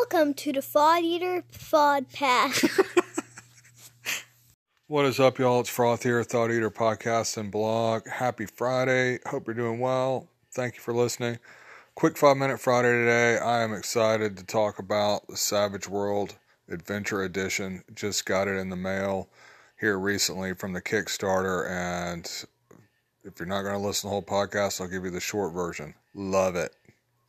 [0.00, 2.64] Welcome to the Fod Eater Fod Pass.
[4.86, 5.58] What is up, y'all?
[5.60, 8.06] It's Froth here, Thought Eater Podcast and Blog.
[8.06, 9.18] Happy Friday.
[9.26, 10.28] Hope you're doing well.
[10.54, 11.40] Thank you for listening.
[11.96, 13.38] Quick five minute Friday today.
[13.38, 16.36] I am excited to talk about the Savage World
[16.70, 17.82] Adventure Edition.
[17.92, 19.28] Just got it in the mail
[19.80, 21.68] here recently from the Kickstarter.
[21.68, 22.24] And
[23.24, 25.52] if you're not going to listen to the whole podcast, I'll give you the short
[25.52, 25.92] version.
[26.14, 26.72] Love it.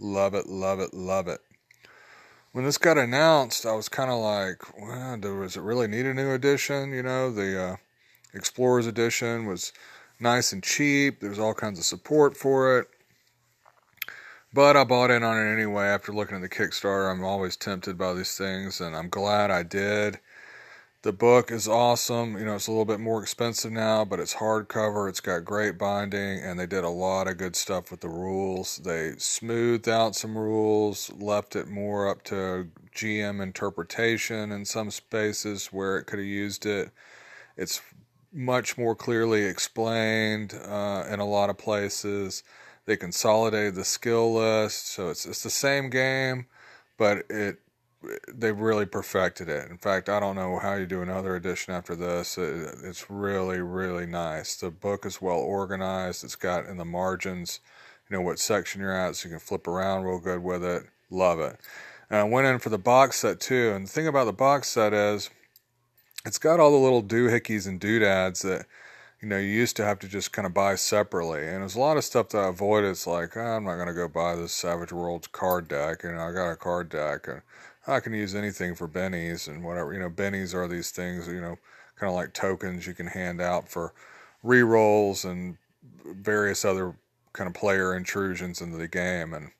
[0.00, 1.40] Love it, love it, love it.
[2.56, 6.14] When this got announced, I was kind of like, well, does it really need a
[6.14, 6.90] new edition?
[6.90, 7.76] You know, the uh,
[8.32, 9.74] Explorers Edition was
[10.18, 11.20] nice and cheap.
[11.20, 12.88] There's all kinds of support for it.
[14.54, 17.12] But I bought in on it anyway after looking at the Kickstarter.
[17.12, 20.18] I'm always tempted by these things, and I'm glad I did.
[21.06, 22.36] The book is awesome.
[22.36, 25.08] You know, it's a little bit more expensive now, but it's hardcover.
[25.08, 28.78] It's got great binding, and they did a lot of good stuff with the rules.
[28.78, 35.68] They smoothed out some rules, left it more up to GM interpretation in some spaces
[35.68, 36.90] where it could have used it.
[37.56, 37.80] It's
[38.32, 42.42] much more clearly explained uh, in a lot of places.
[42.84, 46.46] They consolidated the skill list, so it's it's the same game,
[46.98, 47.60] but it
[48.32, 49.70] they've really perfected it.
[49.70, 52.38] In fact, I don't know how you do another edition after this.
[52.38, 54.56] It's really really nice.
[54.56, 56.24] The book is well organized.
[56.24, 57.60] It's got in the margins,
[58.08, 60.84] you know what section you're at, so you can flip around real good with it.
[61.10, 61.58] Love it.
[62.10, 63.72] And I went in for the box set too.
[63.74, 65.30] And the thing about the box set is,
[66.24, 68.66] it's got all the little doohickeys and doodads that
[69.22, 71.40] you know, you used to have to just kind of buy separately.
[71.40, 72.90] And there's a lot of stuff that I avoided.
[72.90, 76.04] It's like, oh, I'm not going to go buy this Savage Worlds card deck.
[76.04, 77.40] And I got a card deck and
[77.86, 79.92] I can use anything for bennies and whatever.
[79.92, 81.58] You know, bennies are these things, you know,
[81.96, 83.92] kind of like tokens you can hand out for
[84.42, 85.56] re rolls and
[86.04, 86.96] various other
[87.32, 89.32] kind of player intrusions into the game.
[89.32, 89.50] And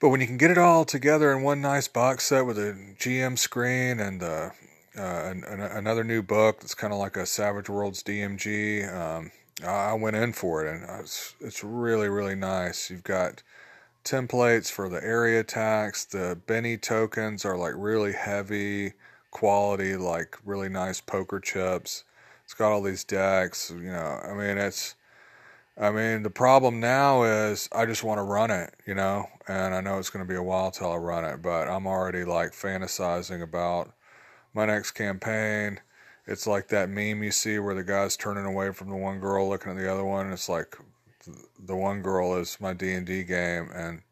[0.00, 2.76] but when you can get it all together in one nice box set with a
[2.98, 4.50] GM screen and uh,
[4.98, 8.92] uh, an, an, another new book that's kind of like a Savage Worlds DMG.
[8.92, 9.30] Um,
[9.64, 12.90] I went in for it, and it's it's really really nice.
[12.90, 13.42] You've got
[14.04, 16.04] templates for the area attacks.
[16.04, 18.92] The Benny tokens are like really heavy
[19.30, 22.04] quality, like really nice poker chips.
[22.44, 23.70] It's got all these decks.
[23.70, 24.94] You know, I mean, it's.
[25.78, 29.74] I mean, the problem now is I just want to run it, you know, and
[29.74, 32.24] I know it's going to be a while till I run it, but I'm already
[32.24, 33.90] like fantasizing about
[34.52, 35.80] my next campaign.
[36.26, 39.48] It's like that meme you see where the guy's turning away from the one girl,
[39.48, 40.30] looking at the other one.
[40.30, 40.76] It's like
[41.58, 44.02] the one girl is my D and D game, and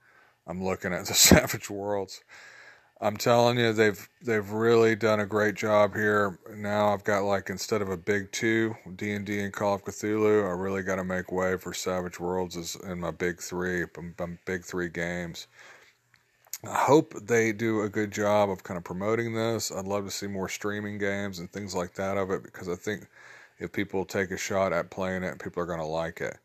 [0.47, 2.23] I'm looking at the Savage Worlds.
[3.03, 6.39] I'm telling you, they've they've really done a great job here.
[6.55, 9.85] Now I've got like instead of a big two D and D and Call of
[9.85, 13.87] Cthulhu, I really got to make way for Savage Worlds is in my big three,
[14.19, 15.47] my big three games.
[16.65, 19.73] I hope they do a good job of kind of promoting this.
[19.73, 22.75] I'd love to see more streaming games and things like that of it because I
[22.75, 23.07] think
[23.59, 26.39] if people take a shot at playing it, people are going to like it.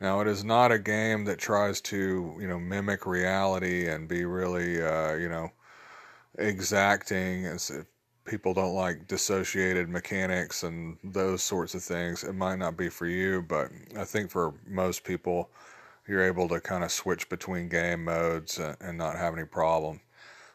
[0.00, 4.24] Now, it is not a game that tries to, you know, mimic reality and be
[4.24, 5.50] really, uh, you know,
[6.38, 7.44] exacting.
[7.46, 7.86] As if
[8.24, 13.06] people don't like dissociated mechanics and those sorts of things, it might not be for
[13.06, 13.42] you.
[13.42, 15.50] But I think for most people,
[16.08, 20.00] you're able to kind of switch between game modes and not have any problem.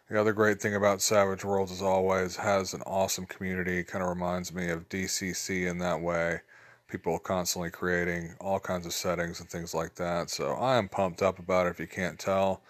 [0.10, 3.84] The other great thing about Savage Worlds, as always, has an awesome community.
[3.84, 6.42] Kind of reminds me of DCC in that way.
[6.88, 10.30] People constantly creating all kinds of settings and things like that.
[10.30, 11.72] So I am pumped up about it.
[11.72, 12.62] If you can't tell,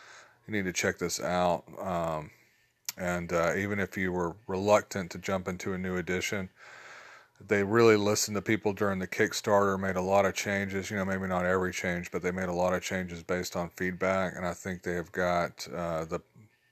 [0.48, 1.64] you need to check this out.
[1.80, 2.32] Um,
[2.98, 6.50] and uh, even if you were reluctant to jump into a new edition,
[7.46, 10.90] they really listened to people during the Kickstarter, made a lot of changes.
[10.90, 13.70] You know, maybe not every change, but they made a lot of changes based on
[13.76, 14.34] feedback.
[14.38, 16.22] And I think they have got uh, the,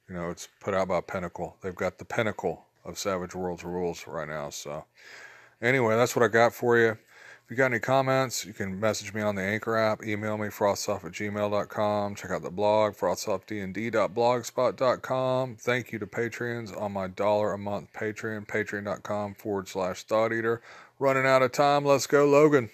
[0.08, 1.58] you know, it's put out by Pinnacle.
[1.62, 4.50] They've got the pinnacle of Savage Worlds rules right now.
[4.50, 4.86] So,
[5.62, 6.98] anyway, that's what I got for you.
[7.46, 10.48] If you got any comments, you can message me on the Anchor app, email me,
[10.48, 12.16] frostsoft at gmail.com.
[12.16, 15.58] Check out the blog, frostsoftdnd.blogspot.com.
[15.58, 20.62] Thank you to Patreons on my dollar a month Patreon, patreon.com forward slash thought eater.
[21.00, 21.84] Running out of time.
[21.84, 22.70] Let's go, Logan.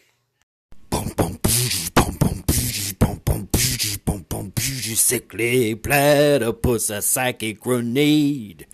[5.10, 8.68] Sickly platypus, a psychic grenade.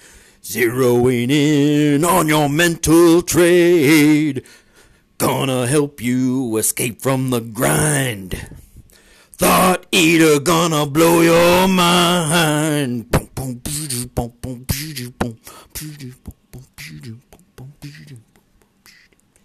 [0.44, 4.44] Zeroing in on your mental trade.
[5.26, 8.48] Gonna help you escape from the grind.
[9.34, 13.16] Thought eater gonna blow your mind.